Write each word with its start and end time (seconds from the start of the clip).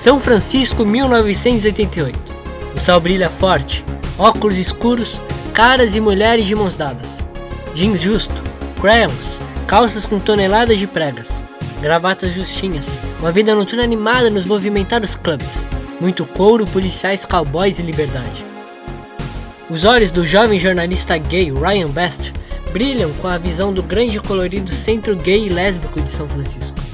São 0.00 0.18
Francisco 0.18 0.82
1988. 0.86 2.18
O 2.74 2.80
sol 2.80 3.00
brilha 3.00 3.28
forte, 3.28 3.84
óculos 4.16 4.56
escuros, 4.56 5.20
caras 5.52 5.94
e 5.94 6.00
mulheres 6.00 6.46
de 6.46 6.54
mãos 6.54 6.74
dadas. 6.74 7.28
Jeans 7.74 8.00
justo, 8.00 8.42
crayons, 8.80 9.38
calças 9.66 10.06
com 10.06 10.18
toneladas 10.18 10.78
de 10.78 10.86
pregas, 10.86 11.44
gravatas 11.82 12.32
justinhas, 12.32 12.98
uma 13.18 13.30
vida 13.30 13.54
noturna 13.54 13.84
animada 13.84 14.30
nos 14.30 14.46
movimentados 14.46 15.14
clubes, 15.14 15.66
muito 16.00 16.24
couro, 16.24 16.66
policiais, 16.68 17.26
cowboys 17.26 17.78
e 17.78 17.82
liberdade. 17.82 18.42
Os 19.68 19.84
olhos 19.84 20.10
do 20.10 20.24
jovem 20.24 20.58
jornalista 20.58 21.18
gay 21.18 21.52
Ryan 21.52 21.90
Best 21.90 22.32
brilham 22.72 23.12
com 23.20 23.28
a 23.28 23.36
visão 23.36 23.70
do 23.70 23.82
grande 23.82 24.16
e 24.16 24.20
colorido 24.22 24.70
centro 24.70 25.14
gay 25.14 25.44
e 25.44 25.50
lésbico 25.50 26.00
de 26.00 26.10
São 26.10 26.26
Francisco. 26.26 26.89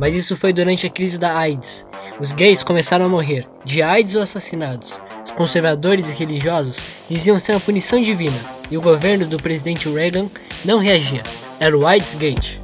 Mas 0.00 0.14
isso 0.14 0.34
foi 0.34 0.50
durante 0.50 0.86
a 0.86 0.90
crise 0.90 1.20
da 1.20 1.36
AIDS. 1.36 1.86
Os 2.18 2.32
gays 2.32 2.62
começaram 2.62 3.04
a 3.04 3.08
morrer, 3.08 3.46
de 3.66 3.82
AIDS 3.82 4.16
ou 4.16 4.22
assassinados. 4.22 4.98
Os 5.26 5.30
conservadores 5.32 6.08
e 6.08 6.18
religiosos 6.18 6.82
diziam 7.06 7.38
ser 7.38 7.52
uma 7.52 7.60
punição 7.60 8.00
divina, 8.00 8.38
e 8.70 8.78
o 8.78 8.80
governo 8.80 9.26
do 9.26 9.36
presidente 9.36 9.90
Reagan 9.90 10.30
não 10.64 10.78
reagia. 10.78 11.22
Era 11.60 11.76
o 11.76 11.86
AIDS 11.86 12.14
Gate. 12.14 12.56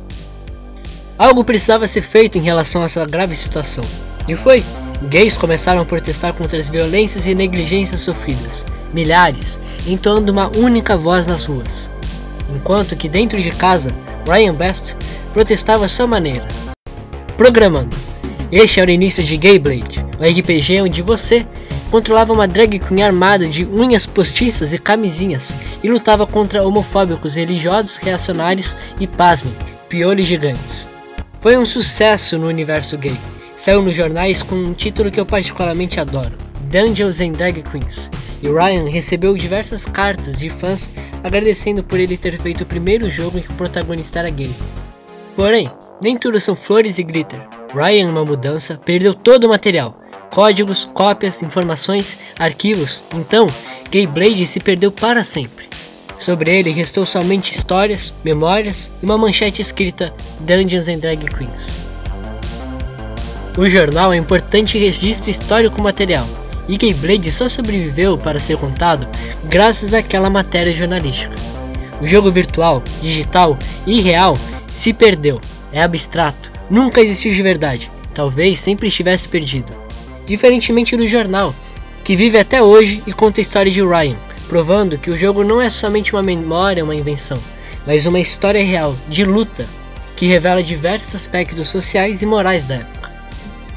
Algo 1.18 1.44
precisava 1.44 1.86
ser 1.86 2.00
feito 2.00 2.38
em 2.38 2.42
relação 2.42 2.80
a 2.80 2.86
essa 2.86 3.04
grave 3.04 3.36
situação. 3.36 3.84
E 4.26 4.34
foi. 4.34 4.64
Gays 5.10 5.36
começaram 5.36 5.82
a 5.82 5.84
protestar 5.84 6.32
contra 6.32 6.58
as 6.58 6.70
violências 6.70 7.26
e 7.26 7.34
negligências 7.34 8.00
sofridas, 8.00 8.64
milhares, 8.94 9.60
entoando 9.86 10.32
uma 10.32 10.50
única 10.56 10.96
voz 10.96 11.26
nas 11.26 11.44
ruas. 11.44 11.92
Enquanto 12.48 12.96
que 12.96 13.10
dentro 13.10 13.38
de 13.42 13.50
casa, 13.50 13.90
Ryan 14.26 14.54
Best 14.54 14.96
protestava 15.34 15.84
à 15.84 15.88
sua 15.88 16.06
maneira, 16.06 16.48
Programando. 17.36 17.94
Este 18.50 18.80
era 18.80 18.90
o 18.90 18.94
início 18.94 19.22
de 19.22 19.36
Gayblade, 19.36 20.04
um 20.18 20.24
RPG 20.24 20.80
onde 20.80 21.02
você 21.02 21.46
controlava 21.90 22.32
uma 22.32 22.48
drag 22.48 22.78
queen 22.78 23.02
armada 23.02 23.46
de 23.46 23.64
unhas 23.64 24.06
postiças 24.06 24.72
e 24.72 24.78
camisinhas 24.78 25.54
e 25.82 25.88
lutava 25.88 26.26
contra 26.26 26.66
homofóbicos 26.66 27.34
religiosos, 27.34 27.96
reacionários 27.96 28.74
e, 28.98 29.06
pasmem, 29.06 29.52
piolhos 29.88 30.26
gigantes. 30.26 30.88
Foi 31.38 31.58
um 31.58 31.66
sucesso 31.66 32.38
no 32.38 32.46
universo 32.46 32.96
gay. 32.96 33.16
Saiu 33.54 33.82
nos 33.82 33.94
jornais 33.94 34.42
com 34.42 34.54
um 34.54 34.72
título 34.72 35.10
que 35.10 35.20
eu 35.20 35.26
particularmente 35.26 36.00
adoro, 36.00 36.32
Dungeons 36.70 37.20
and 37.20 37.32
Drag 37.32 37.62
Queens, 37.62 38.10
e 38.42 38.48
Ryan 38.48 38.88
recebeu 38.88 39.36
diversas 39.36 39.84
cartas 39.84 40.38
de 40.38 40.48
fãs 40.48 40.90
agradecendo 41.22 41.84
por 41.84 42.00
ele 42.00 42.16
ter 42.16 42.38
feito 42.38 42.62
o 42.62 42.66
primeiro 42.66 43.10
jogo 43.10 43.38
em 43.38 43.42
que 43.42 43.50
o 43.50 43.56
protagonista 43.56 44.20
era 44.20 44.30
gay. 44.30 44.50
Porém, 45.34 45.70
nem 46.00 46.16
tudo 46.16 46.38
são 46.38 46.54
flores 46.54 46.98
e 46.98 47.02
glitter. 47.02 47.40
Ryan, 47.74 48.08
uma 48.08 48.24
mudança, 48.24 48.80
perdeu 48.84 49.14
todo 49.14 49.44
o 49.44 49.48
material. 49.48 49.98
Códigos, 50.30 50.88
cópias, 50.92 51.42
informações, 51.42 52.18
arquivos. 52.38 53.02
Então, 53.14 53.46
Gayblade 53.90 54.46
se 54.46 54.60
perdeu 54.60 54.90
para 54.90 55.24
sempre. 55.24 55.68
Sobre 56.18 56.50
ele 56.50 56.72
restou 56.72 57.04
somente 57.04 57.52
histórias, 57.52 58.14
memórias 58.24 58.90
e 59.02 59.04
uma 59.04 59.18
manchete 59.18 59.60
escrita 59.60 60.14
Dungeons 60.40 60.88
and 60.88 60.98
Drag 60.98 61.26
Queens. 61.26 61.78
O 63.56 63.66
jornal 63.66 64.12
é 64.12 64.16
um 64.16 64.20
importante 64.20 64.78
registro 64.78 65.30
histórico 65.30 65.82
material, 65.82 66.26
e 66.68 66.76
Gayblade 66.76 67.30
só 67.30 67.48
sobreviveu 67.48 68.18
para 68.18 68.40
ser 68.40 68.56
contado 68.58 69.06
graças 69.44 69.94
àquela 69.94 70.28
matéria 70.28 70.72
jornalística. 70.72 71.34
O 72.00 72.06
jogo 72.06 72.30
virtual, 72.30 72.82
digital 73.00 73.58
e 73.86 74.00
real 74.00 74.36
se 74.68 74.92
perdeu, 74.92 75.40
é 75.76 75.82
abstrato, 75.82 76.50
nunca 76.70 77.02
existiu 77.02 77.34
de 77.34 77.42
verdade, 77.42 77.92
talvez 78.14 78.58
sempre 78.60 78.88
estivesse 78.88 79.28
perdido. 79.28 79.76
Diferentemente 80.24 80.96
do 80.96 81.06
jornal, 81.06 81.54
que 82.02 82.16
vive 82.16 82.38
até 82.38 82.62
hoje 82.62 83.02
e 83.06 83.12
conta 83.12 83.40
a 83.40 83.42
história 83.42 83.70
de 83.70 83.82
Ryan, 83.82 84.16
provando 84.48 84.96
que 84.96 85.10
o 85.10 85.16
jogo 85.18 85.44
não 85.44 85.60
é 85.60 85.68
somente 85.68 86.14
uma 86.14 86.22
memória, 86.22 86.82
uma 86.82 86.94
invenção, 86.94 87.36
mas 87.86 88.06
uma 88.06 88.18
história 88.18 88.64
real, 88.64 88.96
de 89.06 89.22
luta, 89.26 89.66
que 90.16 90.24
revela 90.24 90.62
diversos 90.62 91.14
aspectos 91.14 91.68
sociais 91.68 92.22
e 92.22 92.26
morais 92.26 92.64
da 92.64 92.76
época. 92.76 93.12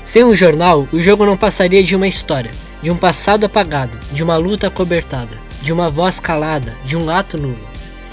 Sem 0.05 0.23
o 0.23 0.33
jornal, 0.33 0.88
o 0.93 1.01
jogo 1.01 1.25
não 1.25 1.35
passaria 1.35 1.83
de 1.83 1.97
uma 1.97 2.07
história, 2.07 2.51
de 2.81 2.89
um 2.89 2.95
passado 2.95 3.43
apagado, 3.43 3.91
de 4.13 4.23
uma 4.23 4.38
luta 4.38 4.67
acobertada, 4.67 5.38
de 5.61 5.73
uma 5.73 5.89
voz 5.89 6.17
calada, 6.17 6.77
de 6.85 6.95
um 6.95 7.09
ato 7.09 7.38
nulo. 7.38 7.69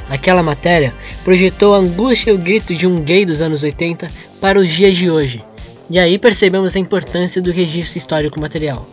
Aquela 0.08 0.42
matéria 0.42 0.94
projetou 1.24 1.74
a 1.74 1.78
angústia 1.78 2.30
e 2.30 2.34
o 2.34 2.38
grito 2.38 2.74
de 2.74 2.86
um 2.86 3.00
gay 3.00 3.24
dos 3.24 3.40
anos 3.40 3.62
80 3.62 4.08
para 4.40 4.58
os 4.58 4.70
dias 4.70 4.96
de 4.96 5.10
hoje, 5.10 5.44
e 5.90 5.98
aí 5.98 6.18
percebemos 6.18 6.76
a 6.76 6.78
importância 6.78 7.42
do 7.42 7.50
registro 7.50 7.98
histórico 7.98 8.40
material. 8.40 8.86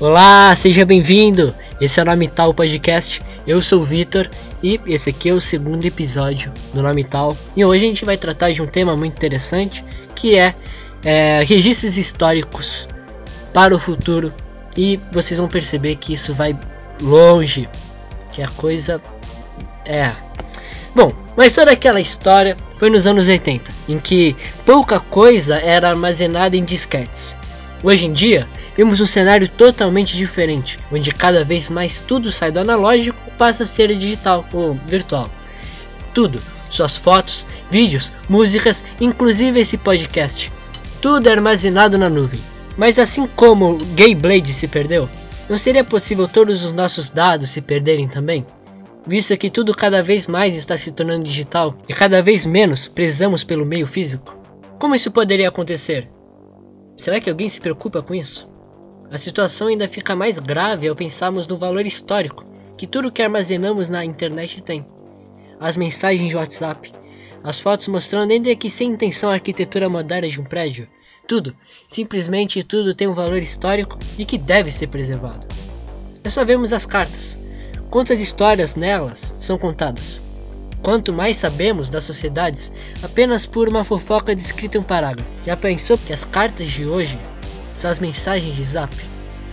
Olá, 0.00 0.54
seja 0.56 0.84
bem-vindo! 0.84 1.54
Esse 1.80 2.00
é 2.00 2.02
o 2.02 2.06
Nome 2.06 2.28
Tal 2.28 2.52
Podcast, 2.52 3.20
eu 3.46 3.62
sou 3.62 3.80
o 3.80 3.84
Vitor 3.84 4.28
e 4.62 4.80
esse 4.86 5.10
aqui 5.10 5.28
é 5.28 5.32
o 5.32 5.40
segundo 5.40 5.84
episódio 5.84 6.52
do 6.74 6.82
Nome 6.82 7.04
Tal. 7.04 7.36
E 7.56 7.64
hoje 7.64 7.84
a 7.84 7.88
gente 7.88 8.04
vai 8.04 8.16
tratar 8.16 8.50
de 8.50 8.60
um 8.60 8.66
tema 8.66 8.96
muito 8.96 9.14
interessante 9.14 9.84
que 10.14 10.36
é, 10.36 10.54
é 11.04 11.42
registros 11.44 11.96
históricos 11.96 12.88
para 13.54 13.74
o 13.74 13.78
futuro 13.78 14.32
e 14.76 15.00
vocês 15.12 15.38
vão 15.38 15.48
perceber 15.48 15.96
que 15.96 16.12
isso 16.12 16.34
vai 16.34 16.58
longe, 17.00 17.68
que 18.32 18.42
a 18.42 18.48
coisa 18.48 19.00
é. 19.86 20.12
Bom, 20.94 21.12
mas 21.36 21.54
toda 21.54 21.70
aquela 21.70 22.00
história 22.00 22.56
foi 22.76 22.90
nos 22.90 23.06
anos 23.06 23.28
80, 23.28 23.70
em 23.88 23.98
que 23.98 24.34
pouca 24.64 24.98
coisa 24.98 25.56
era 25.56 25.88
armazenada 25.88 26.56
em 26.56 26.64
disquetes. 26.64 27.36
Hoje 27.82 28.06
em 28.06 28.12
dia, 28.12 28.48
vemos 28.74 29.00
um 29.00 29.06
cenário 29.06 29.48
totalmente 29.48 30.16
diferente, 30.16 30.78
onde 30.90 31.12
cada 31.12 31.44
vez 31.44 31.68
mais 31.68 32.00
tudo 32.00 32.32
sai 32.32 32.50
do 32.50 32.60
analógico 32.60 33.18
e 33.26 33.30
passa 33.32 33.62
a 33.62 33.66
ser 33.66 33.94
digital 33.94 34.46
ou 34.52 34.78
virtual. 34.86 35.30
Tudo, 36.14 36.40
suas 36.70 36.96
fotos, 36.96 37.46
vídeos, 37.70 38.10
músicas, 38.28 38.84
inclusive 39.00 39.60
esse 39.60 39.76
podcast. 39.76 40.50
Tudo 41.00 41.28
é 41.28 41.32
armazenado 41.32 41.98
na 41.98 42.08
nuvem. 42.08 42.40
Mas 42.76 42.98
assim 42.98 43.26
como 43.26 43.78
Gayblade 43.94 44.52
se 44.52 44.66
perdeu, 44.66 45.08
não 45.48 45.56
seria 45.56 45.84
possível 45.84 46.26
todos 46.26 46.64
os 46.64 46.72
nossos 46.72 47.10
dados 47.10 47.50
se 47.50 47.60
perderem 47.60 48.08
também? 48.08 48.44
Visto 49.06 49.36
que 49.36 49.48
tudo 49.48 49.74
cada 49.74 50.02
vez 50.02 50.26
mais 50.26 50.56
está 50.56 50.76
se 50.76 50.92
tornando 50.92 51.24
digital 51.24 51.76
e 51.88 51.94
cada 51.94 52.20
vez 52.20 52.44
menos 52.44 52.88
prezamos 52.88 53.44
pelo 53.44 53.64
meio 53.64 53.86
físico? 53.86 54.36
Como 54.78 54.94
isso 54.94 55.10
poderia 55.10 55.48
acontecer? 55.48 56.10
Será 56.96 57.20
que 57.20 57.30
alguém 57.30 57.48
se 57.48 57.60
preocupa 57.60 58.02
com 58.02 58.14
isso? 58.14 58.48
A 59.10 59.18
situação 59.18 59.68
ainda 59.68 59.86
fica 59.86 60.16
mais 60.16 60.38
grave 60.38 60.88
ao 60.88 60.96
pensarmos 60.96 61.46
no 61.46 61.56
valor 61.56 61.86
histórico 61.86 62.44
que 62.76 62.86
tudo 62.86 63.12
que 63.12 63.22
armazenamos 63.22 63.88
na 63.88 64.04
internet 64.04 64.62
tem. 64.62 64.84
As 65.60 65.76
mensagens 65.76 66.28
de 66.28 66.36
WhatsApp, 66.36 66.92
as 67.42 67.60
fotos 67.60 67.88
mostrando 67.88 68.32
ainda 68.32 68.54
que 68.56 68.68
sem 68.68 68.90
intenção 68.90 69.30
a 69.30 69.34
arquitetura 69.34 69.88
moderna 69.88 70.28
de 70.28 70.40
um 70.40 70.44
prédio, 70.44 70.88
tudo, 71.26 71.56
simplesmente 71.86 72.62
tudo 72.62 72.94
tem 72.94 73.08
um 73.08 73.12
valor 73.12 73.38
histórico 73.38 73.98
e 74.18 74.24
que 74.24 74.36
deve 74.36 74.70
ser 74.70 74.88
preservado. 74.88 75.46
É 76.22 76.28
só 76.28 76.44
vermos 76.44 76.72
as 76.72 76.84
cartas, 76.84 77.38
Quantas 77.90 78.20
histórias 78.20 78.74
nelas 78.74 79.34
são 79.38 79.56
contadas? 79.56 80.22
Quanto 80.82 81.12
mais 81.12 81.36
sabemos 81.36 81.88
das 81.88 82.04
sociedades 82.04 82.72
apenas 83.02 83.46
por 83.46 83.68
uma 83.68 83.84
fofoca 83.84 84.34
descrita 84.34 84.76
em 84.76 84.80
um 84.80 84.84
parágrafo. 84.84 85.30
Já 85.44 85.56
pensou 85.56 85.96
que 85.96 86.12
as 86.12 86.24
cartas 86.24 86.68
de 86.68 86.84
hoje 86.84 87.18
são 87.72 87.90
as 87.90 88.00
mensagens 88.00 88.56
de 88.56 88.64
zap? 88.64 88.94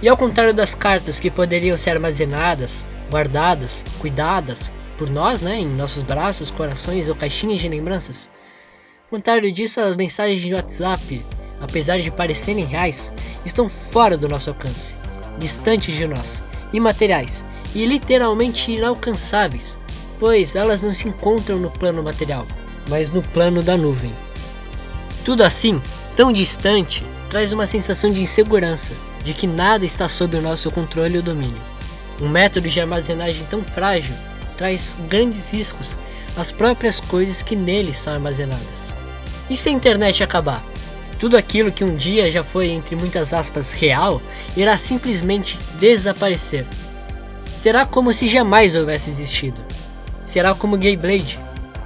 E 0.01 0.09
ao 0.09 0.17
contrário 0.17 0.53
das 0.53 0.73
cartas 0.73 1.19
que 1.19 1.29
poderiam 1.29 1.77
ser 1.77 1.91
armazenadas, 1.91 2.85
guardadas, 3.09 3.85
cuidadas 3.99 4.71
por 4.97 5.09
nós, 5.09 5.41
né, 5.41 5.59
em 5.59 5.67
nossos 5.67 6.01
braços, 6.03 6.51
corações 6.51 7.07
ou 7.07 7.15
caixinhas 7.15 7.61
de 7.61 7.69
lembranças, 7.69 8.31
ao 9.03 9.09
contrário 9.17 9.51
disso, 9.51 9.79
as 9.79 9.95
mensagens 9.95 10.41
de 10.41 10.53
WhatsApp, 10.53 11.23
apesar 11.61 11.99
de 11.99 12.11
parecerem 12.11 12.65
reais, 12.65 13.13
estão 13.45 13.69
fora 13.69 14.17
do 14.17 14.27
nosso 14.27 14.49
alcance, 14.49 14.97
distantes 15.37 15.95
de 15.95 16.07
nós 16.07 16.43
imateriais 16.73 17.45
e 17.73 17.85
literalmente 17.85 18.71
inalcançáveis, 18.71 19.79
pois 20.19 20.55
elas 20.55 20.81
não 20.81 20.93
se 20.93 21.07
encontram 21.07 21.59
no 21.59 21.69
plano 21.69 22.01
material, 22.01 22.45
mas 22.89 23.11
no 23.11 23.21
plano 23.21 23.61
da 23.61 23.77
nuvem. 23.77 24.13
Tudo 25.23 25.43
assim, 25.43 25.81
tão 26.15 26.33
distante, 26.33 27.05
traz 27.29 27.53
uma 27.53 27.65
sensação 27.65 28.11
de 28.11 28.21
insegurança, 28.21 28.93
de 29.23 29.33
que 29.33 29.47
nada 29.47 29.85
está 29.85 30.09
sob 30.09 30.35
o 30.35 30.41
nosso 30.41 30.69
controle 30.69 31.17
ou 31.17 31.23
domínio. 31.23 31.61
Um 32.21 32.27
método 32.27 32.67
de 32.67 32.81
armazenagem 32.81 33.45
tão 33.49 33.63
frágil 33.63 34.15
traz 34.57 34.97
grandes 35.09 35.51
riscos 35.51 35.97
às 36.35 36.51
próprias 36.51 36.99
coisas 36.99 37.41
que 37.41 37.55
nele 37.55 37.93
são 37.93 38.13
armazenadas. 38.13 38.95
E 39.49 39.57
se 39.57 39.69
a 39.69 39.71
internet 39.71 40.23
acabar? 40.23 40.63
Tudo 41.23 41.37
aquilo 41.37 41.71
que 41.71 41.85
um 41.85 41.95
dia 41.95 42.29
já 42.29 42.43
foi, 42.43 42.67
entre 42.67 42.97
muitas 42.97 43.33
aspas, 43.33 43.71
real, 43.71 44.21
irá 44.57 44.77
simplesmente 44.77 45.57
desaparecer. 45.79 46.67
Será 47.55 47.85
como 47.85 48.11
se 48.11 48.27
jamais 48.27 48.75
houvesse 48.75 49.09
existido. 49.09 49.55
Será 50.25 50.53
como 50.53 50.77
Gayblade, 50.77 51.39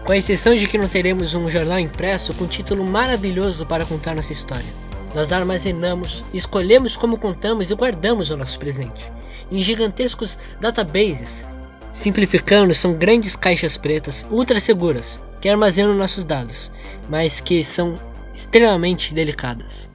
com 0.04 0.12
a 0.12 0.18
exceção 0.18 0.56
de 0.56 0.68
que 0.68 0.80
não 0.80 0.88
teremos 0.88 1.36
um 1.36 1.48
jornal 1.48 1.78
impresso 1.78 2.34
com 2.34 2.48
título 2.48 2.84
maravilhoso 2.84 3.64
para 3.64 3.86
contar 3.86 4.16
nossa 4.16 4.34
história. 4.34 4.66
nós 5.14 5.32
armazenamos, 5.32 6.26
escolhemos 6.34 6.98
como 6.98 7.20
contamos 7.20 7.70
e 7.70 7.76
guardamos 7.76 8.32
o 8.32 8.38
nosso 8.38 8.58
presente. 8.58 9.12
Em 9.52 9.62
gigantescos 9.62 10.40
databases, 10.60 11.46
simplificando, 11.94 12.74
são 12.74 12.96
grandes 12.96 13.36
caixas 13.36 13.78
pretas 13.78 14.26
ultra 14.32 14.60
seguras 14.60 15.22
que 15.40 15.48
armazenam 15.48 15.94
nossos 15.94 16.26
dados, 16.26 16.72
mas 17.08 17.40
que 17.40 17.64
são 17.64 18.00
extremamente 18.38 19.16
delicadas. 19.16 19.90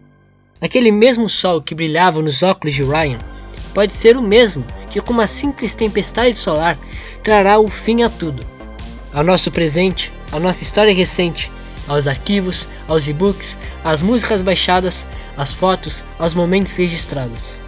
Aquele 0.60 0.90
mesmo 0.90 1.28
sol 1.28 1.62
que 1.62 1.76
brilhava 1.76 2.20
nos 2.20 2.42
óculos 2.42 2.74
de 2.74 2.82
Ryan 2.82 3.18
pode 3.72 3.94
ser 3.94 4.16
o 4.16 4.22
mesmo 4.22 4.64
que, 4.90 5.00
com 5.00 5.12
uma 5.12 5.28
simples 5.28 5.76
tempestade 5.76 6.36
solar, 6.36 6.76
trará 7.22 7.60
o 7.60 7.68
fim 7.68 8.02
a 8.02 8.10
tudo. 8.10 8.44
Ao 9.14 9.22
nosso 9.22 9.48
presente, 9.52 10.12
à 10.32 10.40
nossa 10.40 10.64
história 10.64 10.92
recente, 10.92 11.52
aos 11.86 12.08
arquivos, 12.08 12.66
aos 12.88 13.06
e-books, 13.06 13.56
às 13.84 14.02
músicas 14.02 14.42
baixadas, 14.42 15.06
às 15.36 15.52
fotos, 15.52 16.04
aos 16.18 16.34
momentos 16.34 16.76
registrados. 16.76 17.60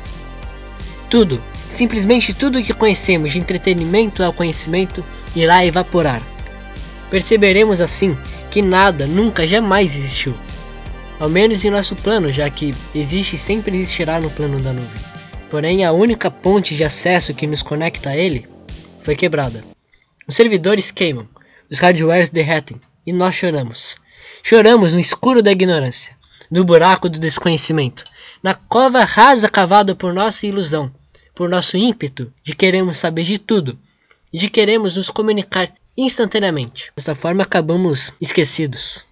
Tudo, 1.09 1.41
simplesmente 1.69 2.35
tudo 2.35 2.59
o 2.59 2.65
que 2.65 2.75
conhecemos 2.75 3.31
de 3.31 3.38
entretenimento 3.38 4.25
ao 4.25 4.32
conhecimento 4.32 5.05
irá 5.37 5.65
evaporar. 5.65 6.20
Perceberemos 7.11 7.81
assim 7.81 8.19
que 8.50 8.61
nada 8.61 9.06
nunca 9.06 9.47
jamais 9.47 9.94
existiu. 9.94 10.35
Ao 11.25 11.31
menos 11.31 11.65
em 11.65 11.71
nosso 11.71 11.97
plano, 11.97 12.31
já 12.31 12.50
que 12.50 12.75
existe 12.94 13.37
e 13.37 13.38
sempre 13.38 13.75
existirá 13.75 14.21
no 14.21 14.29
plano 14.29 14.61
da 14.61 14.75
nuvem. 14.75 15.00
Porém, 15.49 15.82
a 15.82 15.91
única 15.91 16.31
ponte 16.31 16.76
de 16.76 16.85
acesso 16.85 17.32
que 17.32 17.47
nos 17.47 17.62
conecta 17.62 18.11
a 18.11 18.17
ele 18.17 18.47
foi 19.00 19.17
quebrada. 19.17 19.65
Os 20.29 20.37
servidores 20.37 20.91
queimam, 20.91 21.26
os 21.71 21.79
hardwares 21.79 22.29
derretem 22.29 22.79
e 23.06 23.11
nós 23.11 23.37
choramos. 23.37 23.97
Choramos 24.43 24.93
no 24.93 25.00
escuro 25.00 25.43
da 25.43 25.50
ignorância, 25.50 26.15
no 26.50 26.62
buraco 26.62 27.09
do 27.09 27.19
desconhecimento, 27.19 28.05
na 28.43 28.55
cova 28.55 29.03
rasa 29.03 29.49
cavada 29.49 29.94
por 29.94 30.12
nossa 30.12 30.47
ilusão, 30.47 30.93
por 31.35 31.49
nosso 31.49 31.79
ímpeto 31.79 32.31
de 32.43 32.55
queremos 32.55 32.99
saber 32.99 33.23
de 33.23 33.38
tudo 33.38 33.79
e 34.31 34.37
de 34.37 34.50
queremos 34.50 34.94
nos 34.94 35.09
comunicar 35.09 35.73
instantaneamente. 35.97 36.93
Dessa 36.94 37.15
forma 37.15 37.44
acabamos 37.44 38.12
esquecidos. 38.20 39.06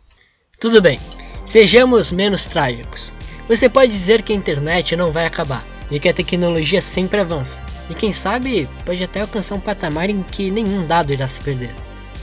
Tudo 0.60 0.82
bem, 0.82 1.00
sejamos 1.44 2.12
menos 2.12 2.46
trágicos. 2.46 3.12
Você 3.48 3.68
pode 3.68 3.92
dizer 3.92 4.22
que 4.22 4.32
a 4.32 4.36
internet 4.36 4.96
não 4.96 5.12
vai 5.12 5.26
acabar 5.26 5.66
e 5.90 5.98
que 5.98 6.08
a 6.08 6.14
tecnologia 6.14 6.80
sempre 6.80 7.20
avança, 7.20 7.62
e 7.90 7.94
quem 7.94 8.12
sabe 8.12 8.68
pode 8.84 9.04
até 9.04 9.20
alcançar 9.20 9.54
um 9.54 9.60
patamar 9.60 10.08
em 10.08 10.22
que 10.22 10.50
nenhum 10.50 10.86
dado 10.86 11.12
irá 11.12 11.26
se 11.28 11.40
perder. 11.40 11.74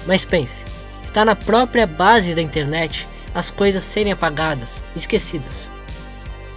Mas 0.08 0.26
pense, 0.26 0.66
Está 1.04 1.24
na 1.24 1.36
própria 1.36 1.88
base 1.88 2.36
da 2.36 2.42
internet 2.42 3.08
as 3.34 3.50
coisas 3.50 3.84
serem 3.84 4.12
apagadas, 4.12 4.84
esquecidas. 4.96 5.72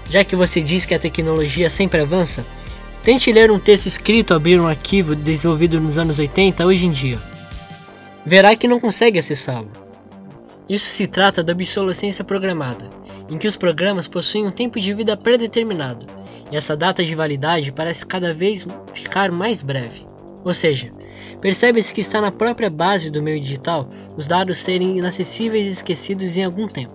Já 0.09 0.25
que 0.25 0.37
você 0.37 0.61
diz 0.61 0.85
que 0.85 0.94
a 0.94 0.99
tecnologia 0.99 1.70
sempre 1.70 2.00
avança, 2.00 2.44
tente 3.03 3.32
ler 3.32 3.50
um 3.50 3.59
texto 3.59 3.87
escrito 3.87 4.35
abrir 4.35 4.61
um 4.61 4.67
arquivo 4.67 5.14
desenvolvido 5.14 5.81
nos 5.81 5.97
anos 5.97 6.19
80 6.19 6.67
hoje 6.67 6.87
em 6.87 6.91
dia. 6.91 7.19
Verá 8.26 8.55
que 8.56 8.69
não 8.69 8.81
consegue 8.81 9.19
acessá-lo. 9.19 9.70
Isso 10.73 10.87
se 10.87 11.07
trata 11.07 11.43
da 11.43 11.53
obsolescência 11.53 12.25
programada, 12.25 12.89
em 13.29 13.37
que 13.37 13.47
os 13.47 13.57
programas 13.57 14.09
possuem 14.09 14.47
um 14.47 14.51
tempo 14.51 14.81
de 14.81 14.95
vida 14.95 15.17
predeterminado, 15.17 16.07
e 16.51 16.57
essa 16.57 16.77
data 16.77 17.05
de 17.05 17.15
validade 17.15 17.71
parece 17.71 18.07
cada 18.07 18.33
vez 18.33 18.67
ficar 18.93 19.31
mais 19.31 19.63
breve. 19.63 20.07
Ou 20.45 20.53
seja, 20.53 20.91
Percebe-se 21.43 21.93
que 21.93 22.01
está 22.01 22.21
na 22.21 22.31
própria 22.31 22.71
base 22.71 23.11
do 23.11 23.21
meio 23.21 23.41
digital 23.41 23.89
os 24.17 24.29
dados 24.29 24.59
serem 24.59 24.97
inacessíveis 24.97 25.67
e 25.67 25.71
esquecidos 25.71 26.37
em 26.37 26.45
algum 26.45 26.69
tempo. 26.69 26.95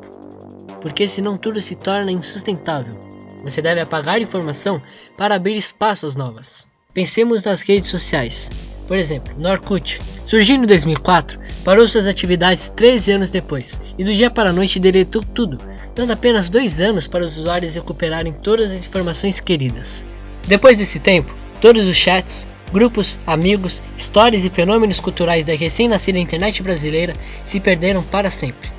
Porque 0.81 1.05
senão 1.05 1.37
tudo 1.37 1.59
se 1.59 1.75
torna 1.75 2.13
insustentável. 2.13 2.97
Você 3.43 3.61
deve 3.61 3.81
apagar 3.81 4.21
informação 4.21 4.81
para 5.17 5.35
abrir 5.35 5.57
espaços 5.57 6.15
novas. 6.15 6.65
Pensemos 6.93 7.43
nas 7.43 7.61
redes 7.61 7.89
sociais. 7.89 8.49
Por 8.87 8.97
exemplo, 8.97 9.35
no 9.37 9.49
Orkut, 9.49 9.99
surgindo 10.25 10.63
em 10.63 10.67
2004, 10.67 11.39
parou 11.63 11.87
suas 11.87 12.07
atividades 12.07 12.69
13 12.69 13.11
anos 13.11 13.29
depois 13.29 13.79
e 13.97 14.03
do 14.03 14.13
dia 14.13 14.31
para 14.31 14.49
a 14.49 14.53
noite 14.53 14.79
deletou 14.79 15.21
tudo, 15.21 15.59
dando 15.93 16.11
apenas 16.11 16.49
dois 16.49 16.79
anos 16.79 17.07
para 17.07 17.23
os 17.23 17.37
usuários 17.37 17.75
recuperarem 17.75 18.31
todas 18.31 18.71
as 18.71 18.87
informações 18.87 19.39
queridas. 19.39 20.05
Depois 20.47 20.77
desse 20.77 20.99
tempo, 20.99 21.35
todos 21.59 21.85
os 21.85 21.95
chats, 21.95 22.47
Grupos, 22.71 23.17
amigos, 23.25 23.81
histórias 23.97 24.43
e 24.43 24.49
fenômenos 24.49 24.99
culturais 24.99 25.45
da 25.45 25.55
recém-nascida 25.55 26.19
internet 26.19 26.61
brasileira 26.61 27.13
se 27.45 27.61
perderam 27.61 28.03
para 28.03 28.29
sempre. 28.29 28.69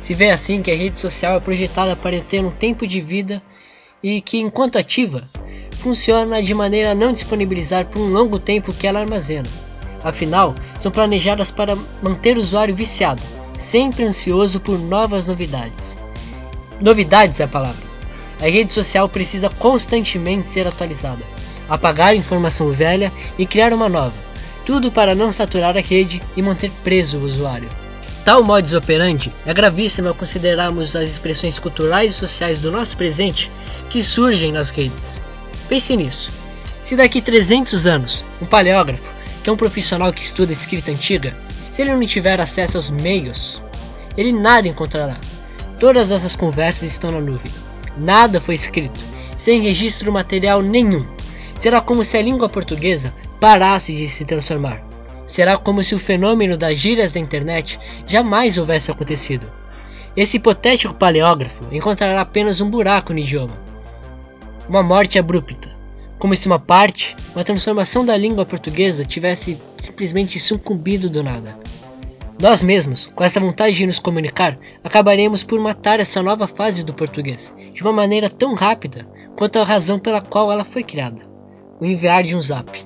Se 0.00 0.14
vê 0.14 0.30
assim 0.30 0.62
que 0.62 0.70
a 0.70 0.76
rede 0.76 0.98
social 0.98 1.36
é 1.36 1.40
projetada 1.40 1.96
para 1.96 2.20
ter 2.20 2.44
um 2.44 2.52
tempo 2.52 2.86
de 2.86 3.00
vida 3.00 3.42
e 4.02 4.20
que, 4.20 4.38
enquanto 4.38 4.78
ativa, 4.78 5.22
funciona 5.82 6.42
de 6.42 6.54
maneira 6.54 6.92
a 6.92 6.94
não 6.94 7.12
disponibilizar 7.12 7.86
por 7.86 8.00
um 8.00 8.08
longo 8.08 8.38
tempo 8.38 8.72
que 8.72 8.86
ela 8.86 9.00
armazena. 9.00 9.48
Afinal, 10.02 10.54
são 10.78 10.90
planejadas 10.90 11.50
para 11.50 11.76
manter 12.02 12.36
o 12.36 12.40
usuário 12.40 12.74
viciado, 12.74 13.22
sempre 13.54 14.04
ansioso 14.04 14.60
por 14.60 14.78
novas 14.78 15.28
novidades. 15.28 15.98
Novidades 16.80 17.40
é 17.40 17.44
a 17.44 17.48
palavra. 17.48 17.82
A 18.40 18.48
rede 18.48 18.72
social 18.72 19.08
precisa 19.08 19.48
constantemente 19.48 20.46
ser 20.46 20.66
atualizada 20.66 21.22
apagar 21.72 22.14
informação 22.14 22.70
velha 22.70 23.10
e 23.38 23.46
criar 23.46 23.72
uma 23.72 23.88
nova, 23.88 24.18
tudo 24.66 24.92
para 24.92 25.14
não 25.14 25.32
saturar 25.32 25.74
a 25.74 25.80
rede 25.80 26.22
e 26.36 26.42
manter 26.42 26.70
preso 26.84 27.16
o 27.16 27.24
usuário. 27.24 27.68
Tal 28.26 28.42
modus 28.42 28.74
operandi 28.74 29.32
é 29.46 29.54
gravíssimo 29.54 30.08
ao 30.08 30.14
considerarmos 30.14 30.94
as 30.94 31.08
expressões 31.08 31.58
culturais 31.58 32.12
e 32.12 32.16
sociais 32.16 32.60
do 32.60 32.70
nosso 32.70 32.94
presente 32.96 33.50
que 33.88 34.02
surgem 34.02 34.52
nas 34.52 34.68
redes. 34.68 35.20
Pense 35.68 35.96
nisso. 35.96 36.30
Se 36.82 36.96
daqui 36.96 37.22
300 37.22 37.86
anos, 37.86 38.26
um 38.40 38.46
paleógrafo, 38.46 39.12
que 39.42 39.50
é 39.50 39.52
um 39.52 39.56
profissional 39.56 40.12
que 40.12 40.22
estuda 40.22 40.52
escrita 40.52 40.90
antiga, 40.90 41.36
se 41.70 41.82
ele 41.82 41.94
não 41.94 42.06
tiver 42.06 42.40
acesso 42.40 42.76
aos 42.76 42.90
meios, 42.90 43.62
ele 44.16 44.32
nada 44.32 44.68
encontrará. 44.68 45.16
Todas 45.78 46.12
essas 46.12 46.36
conversas 46.36 46.90
estão 46.90 47.10
na 47.10 47.20
nuvem. 47.20 47.50
Nada 47.96 48.40
foi 48.40 48.54
escrito, 48.54 49.00
sem 49.36 49.62
registro 49.62 50.12
material 50.12 50.62
nenhum. 50.62 51.06
Será 51.58 51.80
como 51.80 52.04
se 52.04 52.16
a 52.16 52.22
língua 52.22 52.48
portuguesa 52.48 53.14
parasse 53.40 53.94
de 53.94 54.08
se 54.08 54.24
transformar. 54.24 54.82
Será 55.26 55.56
como 55.56 55.82
se 55.82 55.94
o 55.94 55.98
fenômeno 55.98 56.56
das 56.56 56.76
gírias 56.76 57.12
da 57.12 57.20
internet 57.20 57.78
jamais 58.06 58.58
houvesse 58.58 58.90
acontecido. 58.90 59.50
Esse 60.16 60.36
hipotético 60.36 60.94
paleógrafo 60.94 61.64
encontrará 61.72 62.20
apenas 62.20 62.60
um 62.60 62.68
buraco 62.68 63.12
no 63.12 63.18
idioma. 63.18 63.61
Uma 64.68 64.82
morte 64.82 65.18
abrupta, 65.18 65.76
como 66.18 66.36
se 66.36 66.46
uma 66.46 66.58
parte, 66.58 67.16
uma 67.34 67.44
transformação 67.44 68.04
da 68.04 68.16
língua 68.16 68.46
portuguesa 68.46 69.04
tivesse 69.04 69.60
simplesmente 69.76 70.38
sucumbido 70.38 71.10
do 71.10 71.22
nada. 71.22 71.58
Nós 72.40 72.62
mesmos, 72.62 73.08
com 73.14 73.22
essa 73.22 73.40
vontade 73.40 73.76
de 73.76 73.86
nos 73.86 73.98
comunicar, 73.98 74.58
acabaremos 74.82 75.44
por 75.44 75.60
matar 75.60 76.00
essa 76.00 76.22
nova 76.22 76.46
fase 76.46 76.84
do 76.84 76.94
português 76.94 77.54
de 77.72 77.82
uma 77.82 77.92
maneira 77.92 78.30
tão 78.30 78.54
rápida 78.54 79.06
quanto 79.36 79.58
a 79.58 79.64
razão 79.64 79.98
pela 79.98 80.20
qual 80.20 80.50
ela 80.50 80.64
foi 80.64 80.82
criada 80.82 81.32
o 81.82 81.84
enviar 81.84 82.22
de 82.22 82.36
um 82.36 82.40
zap. 82.40 82.80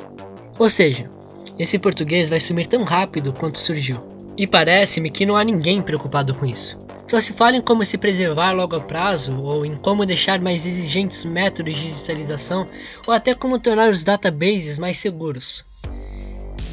Ou 0.59 0.71
seja, 0.71 1.11
esse 1.59 1.79
português 1.79 2.31
vai 2.31 2.41
sumir 2.41 2.67
tão 2.67 2.83
rápido 2.83 3.31
quanto 3.31 3.59
surgiu. 3.59 3.99
E 4.39 4.47
parece-me 4.47 5.11
que 5.11 5.27
não 5.27 5.37
há 5.37 5.45
ninguém 5.45 5.83
preocupado 5.83 6.35
com 6.35 6.47
isso. 6.47 6.79
Só 7.07 7.21
se 7.21 7.33
fala 7.33 7.57
em 7.57 7.61
como 7.61 7.85
se 7.85 7.97
preservar 7.97 8.53
logo 8.53 8.75
a 8.75 8.81
prazo, 8.81 9.39
ou 9.41 9.65
em 9.65 9.77
como 9.77 10.05
deixar 10.05 10.41
mais 10.41 10.67
exigentes 10.67 11.25
métodos 11.25 11.77
de 11.77 11.89
digitalização, 11.89 12.67
ou 13.07 13.15
até 13.15 13.33
como 13.33 13.61
tornar 13.61 13.89
os 13.89 14.03
databases 14.03 14.77
mais 14.77 14.99
seguros. 14.99 15.65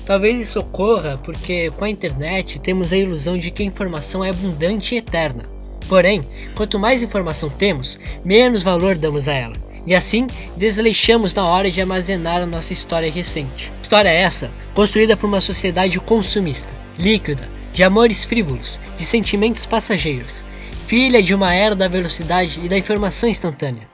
Talvez 0.06 0.42
isso 0.42 0.60
ocorra 0.60 1.18
porque 1.24 1.72
com 1.72 1.86
a 1.86 1.90
internet 1.90 2.60
temos 2.60 2.92
a 2.92 2.98
ilusão 2.98 3.38
de 3.38 3.52
que 3.52 3.64
a 3.64 3.66
informação 3.66 4.24
é 4.24 4.32
abundante 4.32 4.96
e 4.96 4.98
eterna. 4.98 5.44
Porém, 5.88 6.28
quanto 6.56 6.80
mais 6.80 7.04
informação 7.04 7.50
temos, 7.50 8.00
menos 8.26 8.64
valor 8.64 8.98
damos 8.98 9.28
a 9.28 9.34
ela 9.34 9.74
e 9.86 9.94
assim 9.94 10.28
desleixamos 10.56 11.34
na 11.34 11.46
hora 11.46 11.70
de 11.70 11.82
armazenar 11.82 12.42
a 12.42 12.46
nossa 12.46 12.74
história 12.74 13.12
recente. 13.12 13.72
História 13.82 14.10
essa 14.10 14.52
construída 14.74 15.16
por 15.16 15.28
uma 15.28 15.42
sociedade 15.42 16.00
consumista, 16.00 16.74
líquida, 16.98 17.50
de 17.74 17.84
amores 17.84 18.24
frívolos, 18.24 18.80
de 18.96 19.04
sentimentos 19.04 19.66
passageiros, 19.66 20.46
filha 20.86 21.22
de 21.24 21.34
uma 21.34 21.54
era 21.54 21.76
da 21.76 21.88
velocidade 21.88 22.62
e 22.64 22.70
da 22.70 22.78
informação 22.78 23.28
instantânea. 23.28 23.92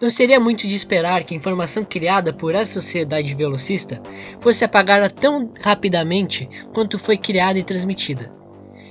Não 0.00 0.10
seria 0.10 0.40
muito 0.40 0.66
de 0.66 0.74
esperar 0.74 1.22
que 1.22 1.32
a 1.32 1.36
informação 1.36 1.84
criada 1.84 2.32
por 2.32 2.56
essa 2.56 2.80
sociedade 2.80 3.32
velocista 3.34 4.02
fosse 4.40 4.64
apagada 4.64 5.08
tão 5.08 5.52
rapidamente 5.62 6.48
quanto 6.74 6.98
foi 6.98 7.16
criada 7.16 7.56
e 7.56 7.62
transmitida. 7.62 8.32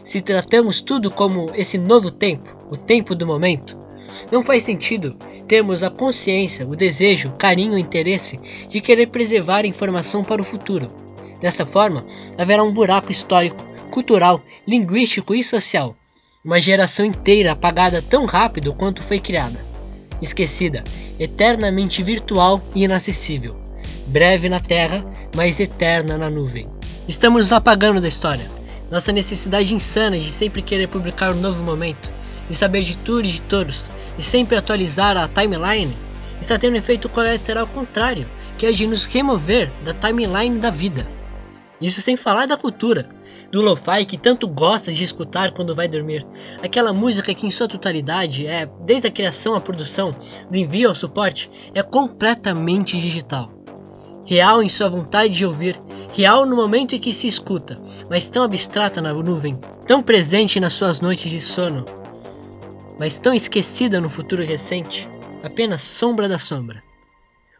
Se 0.02 0.22
tratamos 0.22 0.80
tudo 0.82 1.12
como 1.12 1.52
esse 1.54 1.78
novo 1.78 2.10
tempo, 2.10 2.58
o 2.70 2.78
tempo 2.78 3.14
do 3.14 3.28
momento, 3.28 3.78
não 4.32 4.42
faz 4.42 4.64
sentido 4.64 5.14
termos 5.48 5.84
a 5.84 5.90
consciência, 5.90 6.66
o 6.66 6.78
desejo, 6.78 7.34
carinho, 7.38 7.74
o 7.74 7.78
interesse 7.78 8.40
de 8.70 8.80
querer 8.80 9.08
preservar 9.08 9.66
a 9.66 9.68
informação 9.68 10.24
para 10.24 10.42
o 10.42 10.46
futuro. 10.46 10.88
Dessa 11.42 11.66
forma, 11.66 12.06
haverá 12.38 12.64
um 12.64 12.72
buraco 12.72 13.12
histórico, 13.12 13.66
cultural, 13.92 14.42
linguístico 14.66 15.36
e 15.36 15.44
social. 15.44 15.96
Uma 16.44 16.60
geração 16.60 17.06
inteira 17.06 17.52
apagada 17.52 18.02
tão 18.02 18.26
rápido 18.26 18.74
quanto 18.74 19.04
foi 19.04 19.20
criada. 19.20 19.70
esquecida, 20.22 20.84
eternamente 21.20 22.04
virtual 22.04 22.62
e 22.76 22.84
inacessível, 22.84 23.56
breve 24.06 24.48
na 24.50 24.60
terra, 24.60 25.04
mas 25.36 25.60
eterna 25.60 26.16
na 26.16 26.30
nuvem. 26.30 26.68
Estamos 27.08 27.42
nos 27.42 27.52
apagando 27.52 28.00
da 28.00 28.08
história. 28.08 28.46
Nossa 28.92 29.12
necessidade 29.12 29.74
insana 29.74 30.20
de 30.20 30.32
sempre 30.32 30.62
querer 30.62 30.88
publicar 30.88 31.32
um 31.32 31.40
novo 31.40 31.64
momento, 31.64 32.12
de 32.48 32.56
saber 32.56 32.82
de 32.82 32.96
tudo 32.98 33.28
e 33.28 33.32
de 33.32 33.42
todos, 33.42 33.92
de 34.16 34.24
sempre 34.24 34.58
atualizar 34.58 35.18
a 35.18 35.28
timeline, 35.28 35.96
está 36.40 36.58
tendo 36.58 36.74
um 36.74 36.78
efeito 36.78 37.10
colateral 37.10 37.66
contrário, 37.66 38.30
que 38.58 38.68
é 38.68 38.72
de 38.72 38.86
nos 38.86 39.06
remover 39.06 39.72
da 39.84 39.94
timeline 39.94 40.60
da 40.60 40.70
vida. 40.70 41.08
Isso 41.82 42.00
sem 42.00 42.16
falar 42.16 42.46
da 42.46 42.56
cultura, 42.56 43.10
do 43.52 43.60
lo-fi 43.60 44.06
que 44.06 44.18
tanto 44.18 44.48
gostas 44.48 44.96
de 44.96 45.04
escutar 45.04 45.52
quando 45.52 45.74
vai 45.74 45.88
dormir. 45.88 46.26
Aquela 46.62 46.94
música 46.94 47.34
que 47.34 47.48
em 47.48 47.52
sua 47.52 47.68
totalidade 47.68 48.46
é, 48.46 48.70
desde 48.86 49.08
a 49.08 49.12
criação 49.12 49.56
à 49.56 49.60
produção, 49.60 50.16
do 50.50 50.58
envio 50.58 50.90
ao 50.90 50.96
suporte, 50.96 51.50
é 51.74 51.82
completamente 51.82 53.00
digital. 53.00 53.52
Real 54.24 54.62
em 54.62 54.70
sua 54.70 54.88
vontade 54.88 55.34
de 55.34 55.46
ouvir, 55.46 55.80
real 56.14 56.46
no 56.46 56.56
momento 56.56 56.96
em 56.96 57.00
que 57.00 57.12
se 57.12 57.28
escuta, 57.28 57.82
mas 58.08 58.28
tão 58.28 58.44
abstrata 58.44 59.02
na 59.02 59.12
nuvem, 59.12 59.56
tão 59.88 60.04
presente 60.04 60.60
nas 60.60 60.74
suas 60.74 61.02
noites 61.02 61.32
de 61.32 61.42
sono, 61.42 61.84
mas 63.00 63.18
tão 63.18 63.34
esquecida 63.34 64.00
no 64.00 64.10
futuro 64.10 64.46
recente, 64.46 65.10
apenas 65.44 65.82
sombra 65.82 66.30
da 66.30 66.38
sombra 66.38 66.91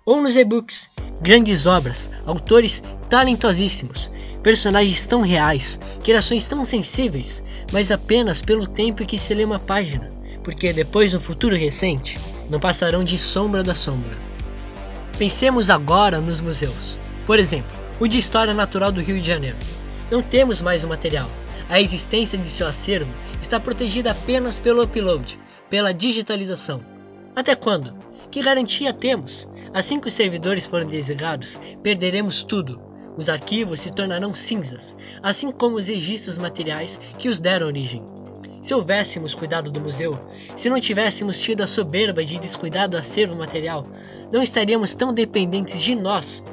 ou 0.06 0.22
nos 0.22 0.36
e-books. 0.36 0.90
Grandes 1.22 1.66
obras, 1.66 2.10
autores 2.26 2.84
talentosíssimos, 3.10 4.12
personagens 4.42 5.06
tão 5.06 5.22
reais, 5.22 5.80
criações 6.04 6.48
tão 6.48 6.66
sensíveis, 6.66 7.44
mas 7.72 7.92
apenas 7.92 8.42
pelo 8.42 8.66
tempo 8.66 9.06
que 9.06 9.18
se 9.18 9.34
lê 9.34 9.44
uma 9.44 9.60
página, 9.60 10.10
porque 10.44 10.74
depois 10.74 11.14
no 11.14 11.20
futuro 11.20 11.56
recente 11.56 12.20
não 12.50 12.60
passarão 12.60 13.04
de 13.04 13.18
sombra 13.18 13.64
da 13.64 13.76
sombra. 13.76 14.18
Pensemos 15.18 15.70
agora 15.70 16.20
nos 16.20 16.42
museus. 16.42 16.98
Por 17.26 17.38
exemplo, 17.38 17.78
o 18.00 18.08
de 18.08 18.18
História 18.18 18.54
Natural 18.54 18.92
do 18.92 19.02
Rio 19.02 19.22
de 19.22 19.28
Janeiro. 19.28 19.58
Não 20.10 20.22
temos 20.22 20.62
mais 20.62 20.84
o 20.84 20.88
material. 20.88 21.30
A 21.70 21.80
existência 21.80 22.38
de 22.38 22.50
seu 22.50 22.68
acervo 22.68 23.14
está 23.40 23.60
protegida 23.60 24.12
apenas 24.12 24.58
pelo 24.58 24.84
upload, 24.84 25.40
pela 25.70 25.94
digitalização. 25.94 26.84
Até 27.36 27.56
quando? 27.56 27.96
Que 28.32 28.42
garantia 28.42 28.92
temos? 28.92 29.48
Assim 29.74 30.00
que 30.00 30.08
os 30.08 30.14
servidores 30.14 30.66
forem 30.66 30.88
desligados, 30.88 31.60
perderemos 31.82 32.44
tudo. 32.44 32.82
Os 33.18 33.30
arquivos 33.30 33.80
se 33.80 33.92
tornarão 33.92 34.36
cinzas, 34.36 34.96
assim 35.22 35.52
como 35.52 35.78
os 35.78 35.88
registros 35.88 36.38
materiais 36.38 37.00
que 37.18 37.30
os 37.30 37.40
deram 37.40 37.68
origem. 37.68 38.04
Se 38.62 38.74
houvéssemos 38.74 39.34
cuidado 39.34 39.72
do 39.72 39.82
museu, 39.82 40.18
se 40.56 40.70
não 40.70 40.80
tivéssemos 40.80 41.40
tido 41.40 41.62
a 41.62 41.68
soberba 41.68 42.24
de 42.24 42.38
descuidar 42.38 42.88
do 42.88 42.98
acervo 42.98 43.36
material, 43.36 43.86
não 44.32 44.42
estaríamos 44.42 44.94
tão 44.94 45.14
dependentes 45.14 45.82
de 45.82 45.96
nós, 45.96 46.44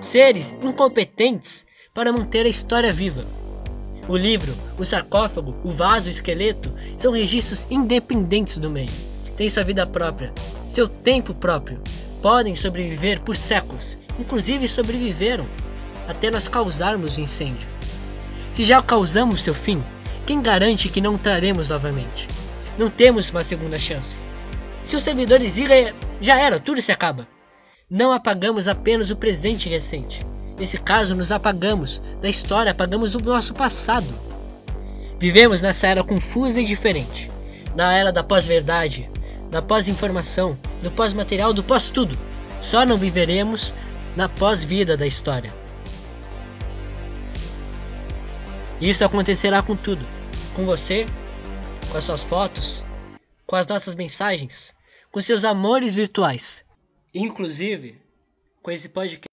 seres 0.00 0.56
incompetentes, 0.62 1.66
para 1.92 2.12
manter 2.12 2.46
a 2.46 2.48
história 2.48 2.92
viva. 2.92 3.26
O 4.08 4.16
livro, 4.16 4.54
o 4.78 4.84
sarcófago, 4.84 5.56
o 5.64 5.70
vaso, 5.70 6.06
o 6.06 6.10
esqueleto 6.10 6.72
são 6.96 7.12
registros 7.12 7.66
independentes 7.70 8.58
do 8.58 8.70
meio 8.70 9.16
têm 9.36 9.48
sua 9.48 9.62
vida 9.62 9.86
própria, 9.86 10.32
seu 10.68 10.88
tempo 10.88 11.34
próprio, 11.34 11.80
podem 12.20 12.54
sobreviver 12.54 13.20
por 13.20 13.36
séculos, 13.36 13.96
inclusive 14.18 14.66
sobreviveram 14.66 15.46
até 16.08 16.30
nós 16.30 16.48
causarmos 16.48 17.16
o 17.16 17.20
incêndio. 17.20 17.68
Se 18.50 18.64
já 18.64 18.80
causamos 18.80 19.42
seu 19.42 19.54
fim, 19.54 19.82
quem 20.24 20.40
garante 20.40 20.88
que 20.88 21.00
não 21.00 21.18
traremos 21.18 21.70
novamente? 21.70 22.28
Não 22.78 22.90
temos 22.90 23.30
uma 23.30 23.44
segunda 23.44 23.78
chance. 23.78 24.18
Se 24.82 24.96
os 24.96 25.02
servidores 25.02 25.56
irem, 25.56 25.92
já 26.20 26.38
era, 26.38 26.58
tudo 26.58 26.80
se 26.80 26.92
acaba. 26.92 27.26
Não 27.88 28.12
apagamos 28.12 28.66
apenas 28.66 29.10
o 29.10 29.16
presente 29.16 29.68
recente. 29.68 30.20
Nesse 30.58 30.78
caso, 30.78 31.14
nos 31.14 31.30
apagamos 31.30 32.02
da 32.20 32.28
história, 32.28 32.72
apagamos 32.72 33.14
o 33.14 33.20
nosso 33.20 33.54
passado. 33.54 34.06
Vivemos 35.18 35.62
nessa 35.62 35.86
era 35.86 36.02
confusa 36.02 36.60
e 36.60 36.64
diferente. 36.64 37.30
Na 37.74 37.92
era 37.92 38.10
da 38.10 38.22
pós-verdade, 38.24 39.10
da 39.50 39.62
pós-informação, 39.62 40.58
do 40.82 40.90
pós-material, 40.90 41.52
do 41.52 41.62
pós-tudo. 41.62 42.16
Só 42.60 42.84
não 42.84 42.96
viveremos 42.96 43.74
na 44.16 44.28
pós-vida 44.28 44.96
da 44.96 45.06
história. 45.06 45.54
Isso 48.80 49.04
acontecerá 49.04 49.62
com 49.62 49.76
tudo. 49.76 50.06
Com 50.54 50.64
você, 50.64 51.06
com 51.90 51.98
as 51.98 52.04
suas 52.04 52.24
fotos, 52.24 52.84
com 53.46 53.56
as 53.56 53.66
nossas 53.66 53.94
mensagens, 53.94 54.74
com 55.10 55.20
seus 55.20 55.44
amores 55.44 55.94
virtuais. 55.94 56.64
Inclusive, 57.14 58.00
com 58.62 58.70
esse 58.70 58.88
podcast. 58.88 59.25